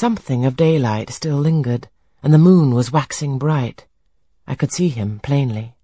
Something 0.00 0.46
of 0.46 0.56
daylight 0.56 1.10
still 1.10 1.36
lingered, 1.36 1.90
and 2.22 2.32
the 2.32 2.38
moon 2.38 2.74
was 2.74 2.90
waxing 2.90 3.36
bright. 3.36 3.86
I 4.46 4.54
could 4.54 4.72
see 4.72 4.88
him 4.88 5.20
plainly. 5.22 5.74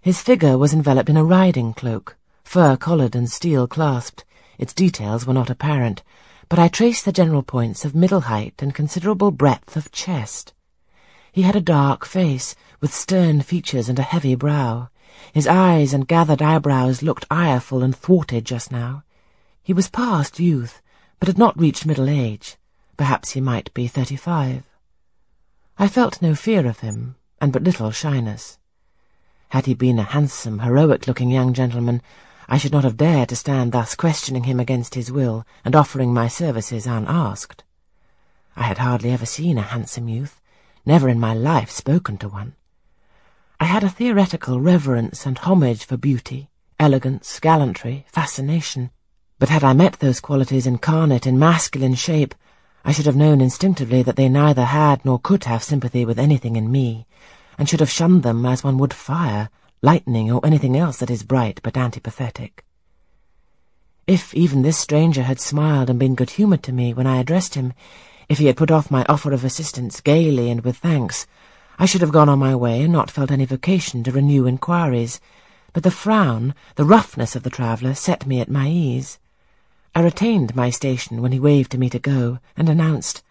His 0.00 0.22
figure 0.22 0.56
was 0.56 0.72
enveloped 0.72 1.10
in 1.10 1.18
a 1.18 1.24
riding 1.24 1.74
cloak, 1.74 2.16
fur-collared 2.42 3.14
and 3.14 3.30
steel-clasped. 3.30 4.24
Its 4.56 4.72
details 4.72 5.26
were 5.26 5.34
not 5.34 5.50
apparent, 5.50 6.02
but 6.48 6.58
I 6.58 6.68
traced 6.68 7.04
the 7.04 7.12
general 7.12 7.42
points 7.42 7.84
of 7.84 7.94
middle 7.94 8.22
height 8.22 8.62
and 8.62 8.74
considerable 8.74 9.30
breadth 9.30 9.76
of 9.76 9.92
chest. 9.92 10.54
He 11.30 11.42
had 11.42 11.54
a 11.54 11.60
dark 11.60 12.06
face, 12.06 12.56
with 12.80 12.94
stern 12.94 13.42
features 13.42 13.90
and 13.90 13.98
a 13.98 14.10
heavy 14.14 14.36
brow. 14.36 14.88
His 15.34 15.46
eyes 15.46 15.92
and 15.92 16.08
gathered 16.08 16.40
eyebrows 16.40 17.02
looked 17.02 17.26
ireful 17.30 17.82
and 17.82 17.94
thwarted 17.94 18.46
just 18.46 18.72
now. 18.72 19.02
He 19.62 19.74
was 19.74 19.90
past 19.90 20.40
youth, 20.40 20.80
but 21.18 21.28
had 21.28 21.36
not 21.36 21.60
reached 21.60 21.84
middle 21.84 22.08
age. 22.08 22.56
Perhaps 22.96 23.30
he 23.30 23.40
might 23.40 23.74
be 23.74 23.88
thirty-five. 23.88 24.62
I 25.78 25.88
felt 25.88 26.22
no 26.22 26.34
fear 26.34 26.66
of 26.66 26.80
him, 26.80 27.16
and 27.40 27.52
but 27.52 27.64
little 27.64 27.90
shyness. 27.90 28.58
Had 29.48 29.66
he 29.66 29.74
been 29.74 29.98
a 29.98 30.04
handsome, 30.04 30.60
heroic-looking 30.60 31.30
young 31.30 31.52
gentleman, 31.52 32.02
I 32.48 32.58
should 32.58 32.72
not 32.72 32.84
have 32.84 32.96
dared 32.96 33.30
to 33.30 33.36
stand 33.36 33.72
thus 33.72 33.94
questioning 33.94 34.44
him 34.44 34.60
against 34.60 34.94
his 34.94 35.10
will 35.10 35.44
and 35.64 35.74
offering 35.74 36.12
my 36.12 36.28
services 36.28 36.86
unasked. 36.86 37.64
I 38.54 38.64
had 38.64 38.78
hardly 38.78 39.10
ever 39.10 39.26
seen 39.26 39.58
a 39.58 39.62
handsome 39.62 40.08
youth, 40.08 40.40
never 40.86 41.08
in 41.08 41.18
my 41.18 41.34
life 41.34 41.70
spoken 41.70 42.16
to 42.18 42.28
one. 42.28 42.54
I 43.58 43.64
had 43.64 43.82
a 43.82 43.88
theoretical 43.88 44.60
reverence 44.60 45.26
and 45.26 45.38
homage 45.38 45.84
for 45.84 45.96
beauty, 45.96 46.50
elegance, 46.78 47.40
gallantry, 47.40 48.06
fascination, 48.08 48.90
but 49.38 49.48
had 49.48 49.64
I 49.64 49.72
met 49.72 49.94
those 49.94 50.20
qualities 50.20 50.66
incarnate 50.66 51.26
in 51.26 51.38
masculine 51.38 51.94
shape, 51.94 52.34
I 52.84 52.92
should 52.92 53.06
have 53.06 53.16
known 53.16 53.40
instinctively 53.40 54.02
that 54.02 54.16
they 54.16 54.28
neither 54.28 54.66
had 54.66 55.04
nor 55.04 55.18
could 55.18 55.44
have 55.44 55.64
sympathy 55.64 56.04
with 56.04 56.18
anything 56.18 56.56
in 56.56 56.70
me, 56.70 57.06
and 57.58 57.68
should 57.68 57.80
have 57.80 57.90
shunned 57.90 58.22
them 58.22 58.44
as 58.44 58.62
one 58.62 58.76
would 58.76 58.92
fire, 58.92 59.48
lightning, 59.80 60.30
or 60.30 60.44
anything 60.44 60.76
else 60.76 60.98
that 60.98 61.10
is 61.10 61.22
bright 61.22 61.60
but 61.62 61.74
antipathetic. 61.74 62.62
If 64.06 64.34
even 64.34 64.60
this 64.60 64.76
stranger 64.76 65.22
had 65.22 65.40
smiled 65.40 65.88
and 65.88 65.98
been 65.98 66.14
good-humoured 66.14 66.62
to 66.64 66.72
me 66.72 66.92
when 66.92 67.06
I 67.06 67.16
addressed 67.20 67.54
him, 67.54 67.72
if 68.28 68.36
he 68.36 68.46
had 68.46 68.56
put 68.58 68.70
off 68.70 68.90
my 68.90 69.06
offer 69.08 69.32
of 69.32 69.44
assistance 69.44 70.02
gaily 70.02 70.50
and 70.50 70.62
with 70.62 70.76
thanks, 70.76 71.26
I 71.78 71.86
should 71.86 72.02
have 72.02 72.12
gone 72.12 72.28
on 72.28 72.38
my 72.38 72.54
way 72.54 72.82
and 72.82 72.92
not 72.92 73.10
felt 73.10 73.30
any 73.30 73.46
vocation 73.46 74.04
to 74.04 74.12
renew 74.12 74.46
inquiries, 74.46 75.20
but 75.72 75.84
the 75.84 75.90
frown, 75.90 76.54
the 76.76 76.84
roughness 76.84 77.34
of 77.34 77.44
the 77.44 77.50
traveller 77.50 77.94
set 77.94 78.26
me 78.26 78.40
at 78.40 78.50
my 78.50 78.68
ease. 78.68 79.18
I 79.94 80.02
retained 80.02 80.56
my 80.56 80.70
station 80.70 81.22
when 81.22 81.30
he 81.30 81.38
waved 81.38 81.70
to 81.72 81.78
me 81.78 81.88
to 81.90 82.00
go, 82.00 82.40
and 82.56 82.68
announced, 82.68 83.22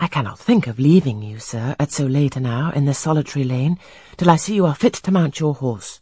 I 0.00 0.06
cannot 0.06 0.38
think 0.38 0.66
of 0.66 0.78
leaving 0.78 1.22
you, 1.22 1.38
sir, 1.38 1.76
at 1.78 1.92
so 1.92 2.06
late 2.06 2.36
an 2.36 2.46
hour 2.46 2.72
in 2.72 2.86
this 2.86 2.98
solitary 2.98 3.44
lane, 3.44 3.78
till 4.16 4.30
I 4.30 4.36
see 4.36 4.54
you 4.54 4.64
are 4.66 4.74
fit 4.74 4.94
to 4.94 5.12
mount 5.12 5.40
your 5.40 5.54
horse. 5.54 6.00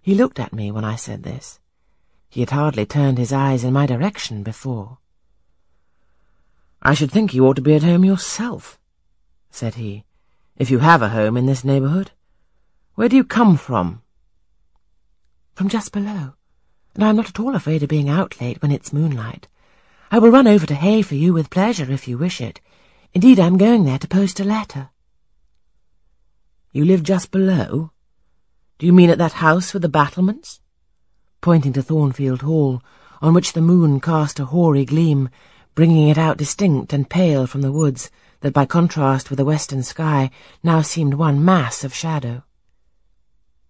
He 0.00 0.14
looked 0.14 0.38
at 0.38 0.52
me 0.52 0.70
when 0.70 0.84
I 0.84 0.94
said 0.96 1.24
this. 1.24 1.58
He 2.28 2.40
had 2.40 2.50
hardly 2.50 2.86
turned 2.86 3.18
his 3.18 3.32
eyes 3.32 3.64
in 3.64 3.72
my 3.72 3.84
direction 3.84 4.42
before. 4.42 4.98
I 6.82 6.94
should 6.94 7.10
think 7.10 7.34
you 7.34 7.46
ought 7.46 7.56
to 7.56 7.62
be 7.62 7.74
at 7.74 7.82
home 7.82 8.04
yourself, 8.04 8.78
said 9.50 9.74
he, 9.74 10.04
if 10.56 10.70
you 10.70 10.78
have 10.78 11.02
a 11.02 11.08
home 11.08 11.36
in 11.36 11.46
this 11.46 11.64
neighbourhood. 11.64 12.12
Where 12.94 13.08
do 13.08 13.16
you 13.16 13.24
come 13.24 13.56
from? 13.56 14.02
From 15.54 15.68
just 15.68 15.92
below, 15.92 16.34
and 17.00 17.06
I 17.06 17.08
am 17.08 17.16
not 17.16 17.30
at 17.30 17.40
all 17.40 17.54
afraid 17.54 17.82
of 17.82 17.88
being 17.88 18.10
out 18.10 18.42
late 18.42 18.60
when 18.60 18.70
it's 18.70 18.92
moonlight. 18.92 19.48
I 20.10 20.18
will 20.18 20.30
run 20.30 20.46
over 20.46 20.66
to 20.66 20.74
Hay 20.74 21.00
for 21.00 21.14
you 21.14 21.32
with 21.32 21.48
pleasure 21.48 21.90
if 21.90 22.06
you 22.06 22.18
wish 22.18 22.42
it. 22.42 22.60
Indeed, 23.14 23.40
I 23.40 23.46
am 23.46 23.56
going 23.56 23.86
there 23.86 23.98
to 23.98 24.06
post 24.06 24.38
a 24.38 24.44
letter. 24.44 24.90
You 26.72 26.84
live 26.84 27.02
just 27.02 27.30
below? 27.30 27.92
Do 28.78 28.84
you 28.84 28.92
mean 28.92 29.08
at 29.08 29.16
that 29.16 29.32
house 29.32 29.72
with 29.72 29.80
the 29.80 29.88
battlements? 29.88 30.60
Pointing 31.40 31.72
to 31.72 31.82
Thornfield 31.82 32.42
Hall, 32.42 32.82
on 33.22 33.32
which 33.32 33.54
the 33.54 33.62
moon 33.62 33.98
cast 33.98 34.38
a 34.38 34.44
hoary 34.44 34.84
gleam, 34.84 35.30
bringing 35.74 36.08
it 36.08 36.18
out 36.18 36.36
distinct 36.36 36.92
and 36.92 37.08
pale 37.08 37.46
from 37.46 37.62
the 37.62 37.72
woods 37.72 38.10
that, 38.40 38.52
by 38.52 38.66
contrast 38.66 39.30
with 39.30 39.38
the 39.38 39.46
western 39.46 39.82
sky, 39.82 40.30
now 40.62 40.82
seemed 40.82 41.14
one 41.14 41.42
mass 41.42 41.82
of 41.82 41.94
shadow. 41.94 42.42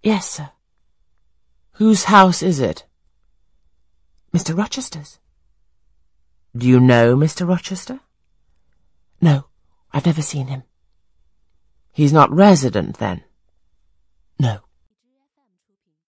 Yes, 0.03 0.29
sir. 0.29 0.51
Whose 1.75 2.05
house 2.11 2.43
is 2.43 2.59
it? 2.59 2.87
Mr. 4.33 4.57
Rochester's. 4.57 5.19
Do 6.57 6.67
you 6.67 6.81
know 6.81 7.17
Mr. 7.17 7.47
Rochester? 7.49 8.01
No, 9.21 9.47
I've 9.93 10.07
never 10.07 10.23
seen 10.23 10.47
him. 10.47 10.63
He's 11.93 12.13
not 12.13 12.33
resident, 12.33 12.99
then? 12.99 13.23
No. 14.39 14.61